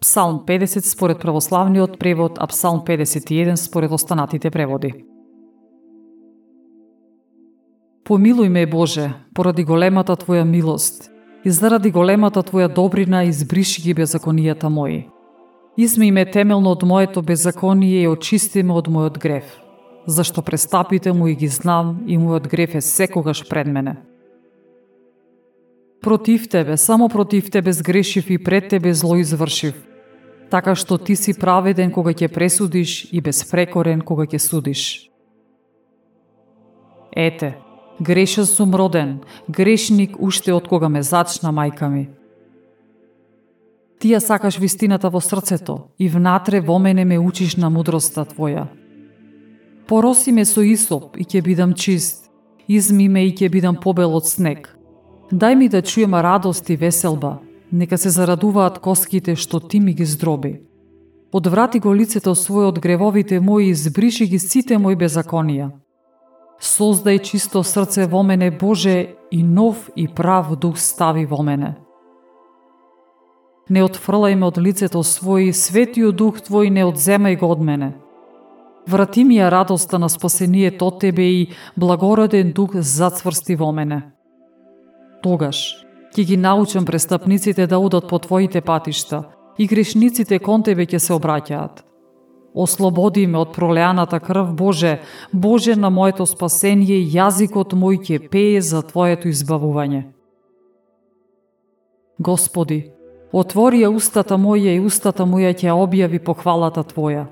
Псалм 0.00 0.44
50 0.46 0.84
според 0.84 1.18
православниот 1.18 1.98
превод, 1.98 2.38
а 2.38 2.46
Псалм 2.46 2.82
51 2.86 3.54
според 3.56 3.90
останатите 3.90 4.50
преводи. 4.50 5.04
Помилуј 8.04 8.48
ме, 8.48 8.66
Боже, 8.66 9.12
поради 9.34 9.64
големата 9.64 10.16
Твоја 10.16 10.44
милост 10.44 11.10
и 11.44 11.50
заради 11.50 11.90
големата 11.90 12.42
Твоја 12.42 12.72
добрина 12.74 13.24
избриши 13.24 13.82
ги 13.82 13.94
беззаконијата 13.94 14.68
мои. 14.68 15.08
Изми 15.76 16.10
ме 16.10 16.24
темелно 16.24 16.70
од 16.70 16.82
моето 16.82 17.22
беззаконие 17.22 18.02
и 18.02 18.08
очисти 18.08 18.62
ме 18.62 18.72
од 18.72 18.88
мојот 18.88 19.18
греф, 19.18 19.44
зашто 20.06 20.42
престапите 20.42 21.12
му 21.12 21.28
и 21.28 21.34
ги 21.34 21.48
знам 21.48 22.04
и 22.06 22.16
мојот 22.18 22.48
греф 22.48 22.74
е 22.74 22.80
секогаш 22.80 23.48
пред 23.48 23.66
мене. 23.66 23.96
Против 26.00 26.48
Тебе, 26.48 26.76
само 26.76 27.08
против 27.08 27.50
Тебе 27.50 27.72
сгрешив 27.72 28.30
и 28.30 28.38
пред 28.38 28.68
Тебе 28.68 28.94
зло 28.94 29.16
извршив, 29.16 29.87
така 30.50 30.74
што 30.74 30.98
Ти 30.98 31.16
си 31.16 31.34
праведен 31.34 31.92
кога 31.92 32.10
ќе 32.10 32.28
пресудиш 32.28 33.08
и 33.12 33.20
безпрекорен 33.20 34.00
кога 34.00 34.26
ќе 34.26 34.38
судиш. 34.38 35.10
Ете, 37.16 37.56
Грешен 38.00 38.46
сум 38.46 38.74
роден, 38.74 39.18
грешник 39.48 40.14
уште 40.22 40.52
од 40.54 40.68
кога 40.68 40.88
ме 40.88 41.02
зачна 41.02 41.50
мајка 41.50 41.90
ми. 41.90 42.06
Ти 43.98 44.14
ја 44.14 44.20
сакаш 44.22 44.58
вистината 44.58 45.10
во 45.10 45.20
срцето 45.20 45.90
и 45.98 46.08
внатре 46.08 46.60
во 46.60 46.78
мене 46.78 47.04
ме 47.04 47.18
учиш 47.18 47.56
на 47.56 47.70
мудроста 47.70 48.22
Твоја. 48.22 48.68
Пороси 49.88 50.32
ме 50.32 50.44
со 50.44 50.62
Исоп 50.62 51.16
и 51.18 51.24
ќе 51.24 51.42
бидам 51.42 51.74
чист, 51.74 52.30
изми 52.68 53.08
ме 53.08 53.26
и 53.26 53.34
ќе 53.34 53.50
бидам 53.50 53.74
побел 53.74 54.14
од 54.14 54.30
снег. 54.30 54.78
Дај 55.32 55.54
ми 55.58 55.68
да 55.68 55.82
чујам 55.82 56.14
радост 56.22 56.70
и 56.70 56.76
веселба, 56.76 57.40
нека 57.72 57.98
се 57.98 58.10
зарадуваат 58.10 58.78
коските 58.78 59.36
што 59.36 59.60
Ти 59.60 59.80
ми 59.80 59.94
ги 59.94 60.04
здроби. 60.04 60.60
Одврати 61.32 61.78
го 61.78 61.94
лицето 61.94 62.34
свое 62.34 62.66
од 62.66 62.78
гревовите 62.78 63.40
мои 63.40 63.68
и 63.68 63.74
збриши 63.74 64.26
ги 64.26 64.38
сите 64.38 64.78
мои 64.78 64.96
беззаконија. 64.96 65.70
Создај 66.60 67.22
чисто 67.22 67.62
срце 67.62 68.06
во 68.06 68.22
мене, 68.22 68.50
Боже, 68.50 69.14
и 69.30 69.42
нов 69.42 69.90
и 69.96 70.08
прав 70.08 70.56
дух 70.56 70.78
стави 70.78 71.26
во 71.26 71.42
мене. 71.42 71.76
Не 73.68 73.84
отфрлај 73.84 74.34
ме 74.34 74.46
од 74.48 74.58
лицето 74.58 75.04
свој, 75.04 75.52
светиот 75.52 76.16
дух 76.16 76.40
Твој 76.40 76.72
не 76.72 76.84
одземај 76.88 77.36
го 77.38 77.52
од 77.52 77.60
мене. 77.60 77.92
Врати 78.88 79.24
ми 79.24 79.36
ја 79.36 79.50
радоста 79.52 79.98
на 79.98 80.08
спасението 80.08 80.86
од 80.88 81.00
Тебе 81.00 81.28
и 81.28 81.50
благороден 81.76 82.52
дух 82.52 82.72
зацврсти 82.74 83.54
во 83.54 83.72
мене. 83.72 84.02
Тогаш 85.22 85.87
ќе 86.18 86.24
ги 86.24 86.36
научам 86.36 86.84
престапниците 86.84 87.66
да 87.66 87.78
одат 87.78 88.08
по 88.08 88.18
Твоите 88.18 88.60
патишта 88.60 89.22
и 89.58 89.66
грешниците 89.66 90.38
кон 90.38 90.64
Тебе 90.66 90.82
ќе 90.82 90.98
се 90.98 91.12
обраќаат. 91.14 91.84
Ослободи 92.54 93.26
ме 93.26 93.38
од 93.38 93.54
пролеаната 93.54 94.18
крв, 94.18 94.50
Боже, 94.54 94.98
Боже 95.32 95.76
на 95.76 95.90
моето 95.90 96.26
спасение, 96.26 96.98
јазикот 97.06 97.76
мој 97.78 98.02
ќе 98.02 98.28
пее 98.30 98.60
за 98.60 98.82
Твоето 98.82 99.30
избавување. 99.30 100.08
Господи, 102.18 102.90
отвори 103.32 103.86
ја 103.86 103.94
устата 103.94 104.34
моја 104.34 104.74
и 104.74 104.82
устата 104.82 105.22
моја 105.22 105.54
ќе 105.54 105.70
објави 105.70 106.18
похвалата 106.18 106.82
Твоја. 106.82 107.28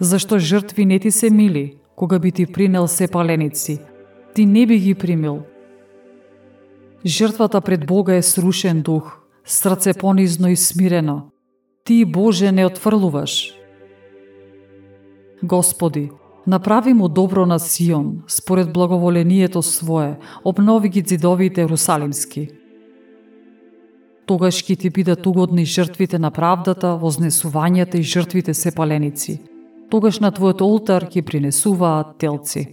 Зашто 0.00 0.38
жртви 0.38 0.84
не 0.84 0.98
ти 0.98 1.10
се 1.10 1.30
мили, 1.30 1.78
кога 1.94 2.18
би 2.18 2.32
ти 2.32 2.46
принел 2.46 2.88
се 2.88 3.06
паленици, 3.08 3.78
ти 4.34 4.46
не 4.46 4.66
би 4.66 4.78
ги 4.78 4.94
примил. 4.94 5.44
Жртвата 7.06 7.60
пред 7.60 7.86
Бога 7.86 8.14
е 8.14 8.22
срушен 8.22 8.82
дух, 8.82 9.18
срце 9.44 9.94
понизно 9.94 10.48
и 10.48 10.56
смирено. 10.56 11.22
Ти, 11.84 12.04
Боже, 12.04 12.52
не 12.52 12.66
отфрлуваш, 12.66 13.56
Господи, 15.42 16.10
направи 16.46 16.94
му 16.94 17.08
добро 17.08 17.46
на 17.46 17.58
Сион, 17.58 18.22
според 18.26 18.72
благоволението 18.72 19.62
свое, 19.62 20.18
обнови 20.44 20.88
ги 20.88 21.04
зидовите 21.06 21.68
Русалимски. 21.68 22.48
Тогаш 24.26 24.64
ќе 24.64 24.78
ти 24.78 24.90
бидат 24.90 25.26
угодни 25.26 25.64
жртвите 25.64 26.18
на 26.18 26.30
правдата, 26.30 26.96
вознесувањата 26.98 28.00
и 28.00 28.02
жртвите 28.02 28.54
сепаленици. 28.54 29.38
Тогаш 29.90 30.18
на 30.18 30.32
твојот 30.32 30.64
олтар 30.66 31.06
ќе 31.06 31.22
принесуваат 31.22 32.18
телци. 32.18 32.66